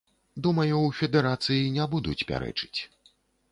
Думаю, 0.45 0.77
у 0.77 0.87
федэрацыі 1.01 1.69
не 1.77 1.85
будуць 1.93 2.27
пярэчыць. 2.33 2.79